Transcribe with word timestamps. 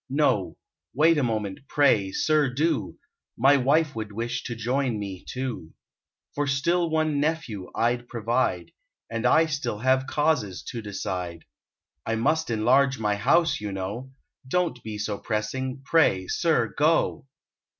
No; 0.09 0.57
wait 0.95 1.19
a 1.19 1.21
moment, 1.23 1.59
pray, 1.67 2.11
sir, 2.11 2.51
do; 2.51 2.97
My 3.37 3.55
wife 3.57 3.93
would 3.93 4.11
wish 4.11 4.41
to 4.45 4.55
join 4.55 4.97
me, 4.97 5.23
too. 5.29 5.75
For 6.33 6.47
still 6.47 6.89
one 6.89 7.19
nephew 7.19 7.69
I'd 7.75 8.07
provide: 8.07 8.71
And 9.11 9.27
I 9.27 9.45
have 9.45 10.07
causes 10.07 10.63
to 10.71 10.81
decide. 10.81 11.45
I 12.03 12.15
must 12.15 12.49
enlarge 12.49 12.97
my 12.97 13.13
house, 13.15 13.61
you 13.61 13.71
know. 13.71 14.11
Don't 14.47 14.81
be 14.81 14.97
so 14.97 15.19
pressing, 15.19 15.83
pray, 15.85 16.25
sir, 16.25 16.73
go." 16.75 17.27